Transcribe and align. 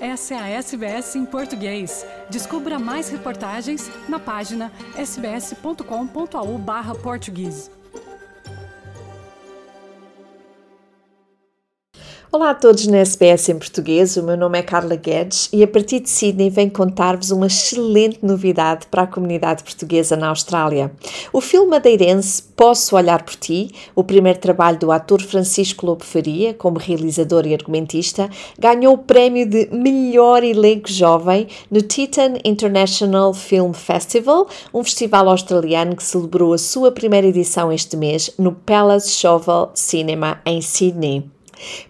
Essa 0.00 0.34
é 0.34 0.38
a 0.38 0.48
SBS 0.48 1.14
em 1.14 1.24
português. 1.26 2.06
Descubra 2.30 2.78
mais 2.78 3.10
reportagens 3.10 3.90
na 4.08 4.18
página 4.18 4.72
sbs.com.au/português. 4.96 7.70
Olá 12.32 12.50
a 12.50 12.54
todos 12.54 12.86
na 12.86 12.98
SBS 12.98 13.48
em 13.48 13.58
português, 13.58 14.16
o 14.16 14.22
meu 14.22 14.36
nome 14.36 14.56
é 14.56 14.62
Carla 14.62 14.94
Guedes 14.94 15.48
e 15.52 15.64
a 15.64 15.66
partir 15.66 15.98
de 15.98 16.08
Sydney 16.08 16.48
venho 16.48 16.70
contar-vos 16.70 17.32
uma 17.32 17.48
excelente 17.48 18.20
novidade 18.22 18.86
para 18.86 19.02
a 19.02 19.06
comunidade 19.08 19.64
portuguesa 19.64 20.16
na 20.16 20.28
Austrália. 20.28 20.92
O 21.32 21.40
filme 21.40 21.70
madeirense 21.70 22.40
Posso 22.54 22.94
Olhar 22.94 23.24
por 23.24 23.34
Ti, 23.34 23.72
o 23.96 24.04
primeiro 24.04 24.38
trabalho 24.38 24.78
do 24.78 24.92
ator 24.92 25.20
Francisco 25.20 25.84
Lobo 25.84 26.04
Faria 26.04 26.54
como 26.54 26.78
realizador 26.78 27.48
e 27.48 27.52
argumentista, 27.52 28.30
ganhou 28.56 28.94
o 28.94 28.98
prémio 28.98 29.44
de 29.44 29.68
melhor 29.72 30.44
elenco 30.44 30.88
jovem 30.88 31.48
no 31.68 31.82
Titan 31.82 32.34
International 32.44 33.34
Film 33.34 33.72
Festival, 33.72 34.46
um 34.72 34.84
festival 34.84 35.28
australiano 35.28 35.96
que 35.96 36.04
celebrou 36.04 36.52
a 36.52 36.58
sua 36.58 36.92
primeira 36.92 37.26
edição 37.26 37.72
este 37.72 37.96
mês 37.96 38.30
no 38.38 38.52
Palace 38.52 39.10
Shovel 39.10 39.70
Cinema 39.74 40.40
em 40.46 40.62
Sydney. 40.62 41.28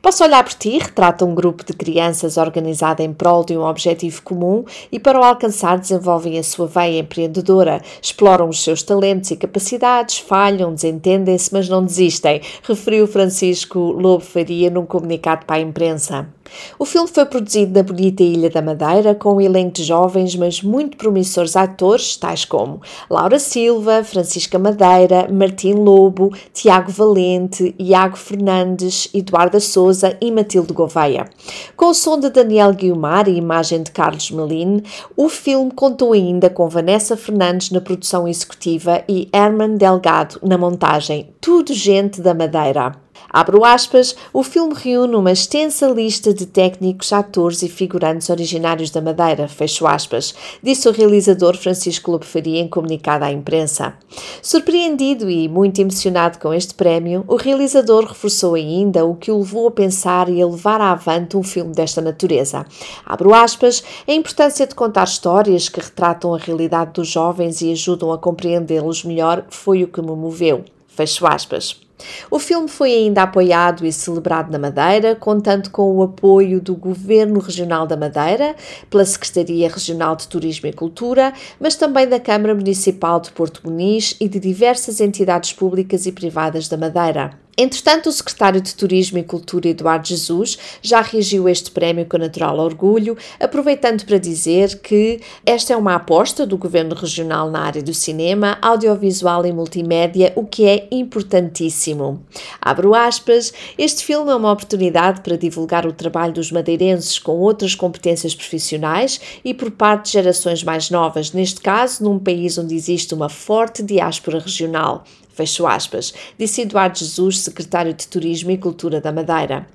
Posso 0.02 0.24
olhar 0.24 0.42
por 0.42 0.54
ti 0.54 0.78
retrata 0.78 1.24
um 1.24 1.34
grupo 1.34 1.64
de 1.64 1.72
crianças 1.72 2.36
organizado 2.36 3.02
em 3.02 3.12
prol 3.12 3.44
de 3.44 3.56
um 3.56 3.62
objetivo 3.62 4.22
comum 4.22 4.64
e 4.90 4.98
para 4.98 5.20
o 5.20 5.24
alcançar 5.24 5.78
desenvolvem 5.78 6.38
a 6.38 6.42
sua 6.42 6.66
veia 6.66 7.00
empreendedora, 7.00 7.82
exploram 8.02 8.48
os 8.48 8.62
seus 8.62 8.82
talentos 8.82 9.30
e 9.30 9.36
capacidades, 9.36 10.18
falham, 10.18 10.74
desentendem-se, 10.74 11.52
mas 11.52 11.68
não 11.68 11.84
desistem, 11.84 12.40
referiu 12.62 13.06
Francisco 13.06 13.78
Lobo 13.78 14.24
Faria 14.24 14.70
num 14.70 14.86
comunicado 14.86 15.46
para 15.46 15.56
a 15.56 15.60
imprensa. 15.60 16.39
O 16.78 16.84
filme 16.84 17.08
foi 17.08 17.24
produzido 17.26 17.74
na 17.74 17.82
bonita 17.82 18.22
Ilha 18.22 18.50
da 18.50 18.62
Madeira 18.62 19.14
com 19.14 19.34
um 19.34 19.40
elenco 19.40 19.72
de 19.72 19.84
jovens, 19.84 20.34
mas 20.36 20.62
muito 20.62 20.96
promissores 20.96 21.56
atores, 21.56 22.16
tais 22.16 22.44
como 22.44 22.80
Laura 23.08 23.38
Silva, 23.38 24.02
Francisca 24.04 24.58
Madeira, 24.58 25.28
Martim 25.30 25.74
Lobo, 25.74 26.34
Tiago 26.52 26.90
Valente, 26.90 27.74
Iago 27.78 28.16
Fernandes, 28.16 29.08
Eduarda 29.14 29.60
Souza 29.60 30.16
e 30.20 30.30
Matilde 30.30 30.72
Gouveia. 30.72 31.28
Com 31.76 31.86
o 31.86 31.94
som 31.94 32.18
de 32.18 32.30
Daniel 32.30 32.72
Guiomar 32.72 33.28
e 33.28 33.36
imagem 33.36 33.82
de 33.82 33.90
Carlos 33.90 34.30
Meline, 34.30 34.82
o 35.16 35.28
filme 35.28 35.70
contou 35.70 36.12
ainda 36.12 36.50
com 36.50 36.68
Vanessa 36.68 37.16
Fernandes 37.16 37.70
na 37.70 37.80
produção 37.80 38.26
executiva 38.26 39.02
e 39.08 39.28
Herman 39.32 39.76
Delgado 39.76 40.38
na 40.42 40.56
montagem. 40.56 41.32
Tudo 41.40 41.72
gente 41.72 42.20
da 42.20 42.34
Madeira. 42.34 43.09
Abro 43.32 43.64
aspas, 43.64 44.16
o 44.32 44.42
filme 44.42 44.74
reúne 44.76 45.14
uma 45.14 45.30
extensa 45.30 45.86
lista 45.86 46.34
de 46.34 46.46
técnicos, 46.46 47.12
atores 47.12 47.62
e 47.62 47.68
figurantes 47.68 48.28
originários 48.28 48.90
da 48.90 49.00
Madeira, 49.00 49.46
fecho 49.46 49.86
aspas, 49.86 50.34
disse 50.60 50.88
o 50.88 50.92
realizador 50.92 51.56
Francisco 51.56 52.10
Lobo 52.10 52.24
Faria 52.24 52.60
em 52.60 52.66
comunicado 52.66 53.24
à 53.24 53.30
imprensa. 53.30 53.94
Surpreendido 54.42 55.30
e 55.30 55.48
muito 55.48 55.80
emocionado 55.80 56.40
com 56.40 56.52
este 56.52 56.74
prémio, 56.74 57.24
o 57.28 57.36
realizador 57.36 58.04
reforçou 58.04 58.54
ainda 58.54 59.04
o 59.04 59.14
que 59.14 59.30
o 59.30 59.38
levou 59.38 59.68
a 59.68 59.70
pensar 59.70 60.28
e 60.28 60.42
a 60.42 60.46
levar 60.46 60.80
avante 60.80 61.36
um 61.36 61.42
filme 61.44 61.72
desta 61.72 62.00
natureza. 62.00 62.66
Abro 63.06 63.32
aspas, 63.32 63.84
a 64.08 64.12
importância 64.12 64.66
de 64.66 64.74
contar 64.74 65.04
histórias 65.04 65.68
que 65.68 65.80
retratam 65.80 66.34
a 66.34 66.38
realidade 66.38 66.94
dos 66.94 67.06
jovens 67.06 67.60
e 67.60 67.70
ajudam 67.70 68.12
a 68.12 68.18
compreendê-los 68.18 69.04
melhor 69.04 69.44
foi 69.48 69.84
o 69.84 69.88
que 69.88 70.02
me 70.02 70.16
moveu. 70.16 70.64
Fecho 70.88 71.26
aspas. 71.26 71.89
O 72.30 72.38
filme 72.38 72.68
foi 72.68 72.92
ainda 72.92 73.22
apoiado 73.22 73.86
e 73.86 73.92
celebrado 73.92 74.50
na 74.50 74.58
Madeira, 74.58 75.14
contando 75.14 75.70
com 75.70 75.96
o 75.96 76.02
apoio 76.02 76.60
do 76.60 76.74
Governo 76.74 77.40
Regional 77.40 77.86
da 77.86 77.96
Madeira, 77.96 78.54
pela 78.88 79.04
Secretaria 79.04 79.68
Regional 79.68 80.16
de 80.16 80.28
Turismo 80.28 80.68
e 80.68 80.72
Cultura, 80.72 81.32
mas 81.58 81.76
também 81.76 82.08
da 82.08 82.20
Câmara 82.20 82.54
Municipal 82.54 83.20
de 83.20 83.30
Porto 83.30 83.62
Muniz 83.64 84.16
e 84.20 84.28
de 84.28 84.38
diversas 84.38 85.00
entidades 85.00 85.52
públicas 85.52 86.06
e 86.06 86.12
privadas 86.12 86.68
da 86.68 86.76
Madeira. 86.76 87.38
Entretanto, 87.62 88.08
o 88.08 88.12
secretário 88.12 88.58
de 88.58 88.74
Turismo 88.74 89.18
e 89.18 89.22
Cultura, 89.22 89.68
Eduardo 89.68 90.08
Jesus, 90.08 90.56
já 90.80 91.02
reagiu 91.02 91.46
a 91.46 91.50
este 91.50 91.70
prémio 91.70 92.06
com 92.06 92.16
natural 92.16 92.58
orgulho, 92.58 93.18
aproveitando 93.38 94.02
para 94.06 94.16
dizer 94.16 94.78
que 94.78 95.20
esta 95.44 95.74
é 95.74 95.76
uma 95.76 95.96
aposta 95.96 96.46
do 96.46 96.56
Governo 96.56 96.94
Regional 96.94 97.50
na 97.50 97.60
área 97.60 97.82
do 97.82 97.92
cinema, 97.92 98.56
audiovisual 98.62 99.44
e 99.44 99.52
multimédia, 99.52 100.32
o 100.36 100.46
que 100.46 100.64
é 100.64 100.88
importantíssimo. 100.90 102.24
Abro 102.62 102.94
aspas, 102.94 103.52
este 103.76 104.06
filme 104.06 104.30
é 104.30 104.34
uma 104.34 104.52
oportunidade 104.52 105.20
para 105.20 105.36
divulgar 105.36 105.84
o 105.84 105.92
trabalho 105.92 106.32
dos 106.32 106.50
madeirenses 106.50 107.18
com 107.18 107.32
outras 107.32 107.74
competências 107.74 108.34
profissionais 108.34 109.20
e 109.44 109.52
por 109.52 109.70
parte 109.70 110.06
de 110.06 110.12
gerações 110.12 110.64
mais 110.64 110.88
novas, 110.88 111.32
neste 111.32 111.60
caso 111.60 112.02
num 112.04 112.18
país 112.18 112.56
onde 112.56 112.74
existe 112.74 113.12
uma 113.12 113.28
forte 113.28 113.82
diáspora 113.82 114.38
regional. 114.38 115.04
Fecho 115.40 115.66
aspas, 115.66 116.12
disse 116.38 116.60
Eduardo 116.60 116.98
Jesus, 116.98 117.38
secretário 117.38 117.94
de 117.94 118.06
Turismo 118.06 118.50
e 118.50 118.58
Cultura 118.58 119.00
da 119.00 119.10
Madeira. 119.10 119.66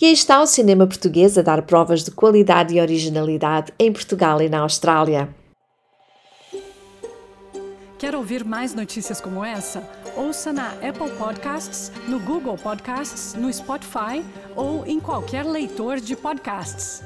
E 0.00 0.06
aí 0.06 0.12
está 0.12 0.40
o 0.40 0.46
cinema 0.46 0.86
português 0.86 1.36
a 1.36 1.42
dar 1.42 1.62
provas 1.62 2.04
de 2.04 2.12
qualidade 2.12 2.76
e 2.76 2.80
originalidade 2.80 3.72
em 3.76 3.92
Portugal 3.92 4.40
e 4.40 4.48
na 4.48 4.60
Austrália. 4.60 5.28
Quer 7.98 8.14
ouvir 8.14 8.44
mais 8.44 8.72
notícias 8.72 9.20
como 9.20 9.44
essa? 9.44 9.82
Ouça 10.16 10.52
na 10.52 10.68
Apple 10.74 11.10
Podcasts, 11.18 11.90
no 12.06 12.20
Google 12.20 12.56
Podcasts, 12.56 13.34
no 13.34 13.52
Spotify 13.52 14.24
ou 14.54 14.86
em 14.86 15.00
qualquer 15.00 15.44
leitor 15.44 15.98
de 15.98 16.14
podcasts. 16.14 17.02